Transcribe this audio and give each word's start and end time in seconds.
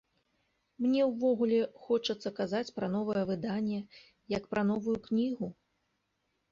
Мне 0.85 1.01
ўвогуле 1.09 1.59
хочацца 1.83 2.31
казаць 2.39 2.73
пра 2.81 2.91
новае 2.97 3.23
выданне, 3.33 3.79
як 4.37 4.43
пра 4.57 4.61
новую 4.73 4.97
кнігу. 5.07 5.45